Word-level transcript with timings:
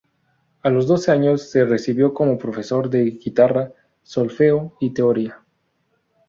A 0.63 0.71
los 0.71 0.87
doce 0.87 1.11
años 1.11 1.51
se 1.51 1.63
recibió 1.63 2.11
como 2.11 2.39
profesor 2.39 2.89
de 2.89 3.03
guitarra, 3.03 3.71
solfeo 4.01 4.75
y 4.79 4.95
teoría. 4.95 5.45